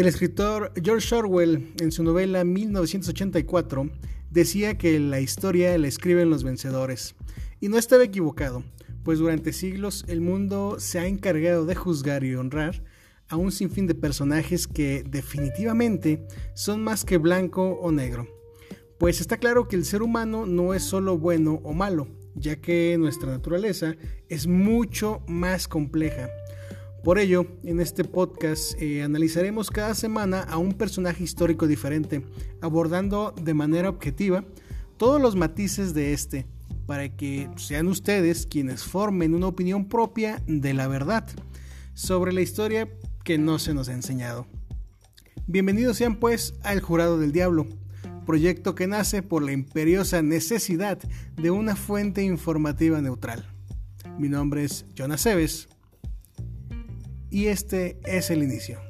El 0.00 0.06
escritor 0.06 0.72
George 0.82 1.14
Orwell, 1.14 1.74
en 1.78 1.92
su 1.92 2.02
novela 2.02 2.42
1984, 2.42 3.90
decía 4.30 4.78
que 4.78 4.98
la 4.98 5.20
historia 5.20 5.76
la 5.76 5.88
escriben 5.88 6.30
los 6.30 6.42
vencedores. 6.42 7.16
Y 7.60 7.68
no 7.68 7.76
estaba 7.76 8.02
equivocado, 8.02 8.64
pues 9.04 9.18
durante 9.18 9.52
siglos 9.52 10.06
el 10.08 10.22
mundo 10.22 10.76
se 10.78 11.00
ha 11.00 11.06
encargado 11.06 11.66
de 11.66 11.74
juzgar 11.74 12.24
y 12.24 12.34
honrar 12.34 12.82
a 13.28 13.36
un 13.36 13.52
sinfín 13.52 13.86
de 13.86 13.94
personajes 13.94 14.66
que 14.66 15.04
definitivamente 15.06 16.26
son 16.54 16.82
más 16.82 17.04
que 17.04 17.18
blanco 17.18 17.72
o 17.72 17.92
negro. 17.92 18.26
Pues 18.98 19.20
está 19.20 19.36
claro 19.36 19.68
que 19.68 19.76
el 19.76 19.84
ser 19.84 20.00
humano 20.00 20.46
no 20.46 20.72
es 20.72 20.82
solo 20.82 21.18
bueno 21.18 21.60
o 21.62 21.74
malo, 21.74 22.08
ya 22.34 22.56
que 22.56 22.96
nuestra 22.98 23.30
naturaleza 23.30 23.96
es 24.30 24.46
mucho 24.46 25.20
más 25.28 25.68
compleja. 25.68 26.30
Por 27.02 27.18
ello, 27.18 27.46
en 27.64 27.80
este 27.80 28.04
podcast 28.04 28.74
eh, 28.78 29.02
analizaremos 29.02 29.70
cada 29.70 29.94
semana 29.94 30.42
a 30.42 30.58
un 30.58 30.74
personaje 30.74 31.24
histórico 31.24 31.66
diferente, 31.66 32.22
abordando 32.60 33.34
de 33.40 33.54
manera 33.54 33.88
objetiva 33.88 34.44
todos 34.98 35.18
los 35.18 35.34
matices 35.34 35.94
de 35.94 36.12
este, 36.12 36.46
para 36.84 37.08
que 37.08 37.48
sean 37.56 37.88
ustedes 37.88 38.46
quienes 38.46 38.84
formen 38.84 39.34
una 39.34 39.46
opinión 39.46 39.88
propia 39.88 40.42
de 40.46 40.74
la 40.74 40.88
verdad 40.88 41.26
sobre 41.94 42.34
la 42.34 42.42
historia 42.42 42.86
que 43.24 43.38
no 43.38 43.58
se 43.58 43.72
nos 43.72 43.88
ha 43.88 43.94
enseñado. 43.94 44.46
Bienvenidos 45.46 45.96
sean 45.96 46.16
pues 46.16 46.52
al 46.62 46.80
Jurado 46.82 47.18
del 47.18 47.32
Diablo, 47.32 47.66
proyecto 48.26 48.74
que 48.74 48.86
nace 48.86 49.22
por 49.22 49.42
la 49.42 49.52
imperiosa 49.52 50.20
necesidad 50.20 50.98
de 51.34 51.50
una 51.50 51.76
fuente 51.76 52.22
informativa 52.22 53.00
neutral. 53.00 53.46
Mi 54.18 54.28
nombre 54.28 54.64
es 54.64 54.84
Jonas 54.94 55.22
Seves 55.22 55.70
y 57.30 57.46
este 57.46 57.98
es 58.04 58.30
el 58.30 58.42
inicio. 58.42 58.89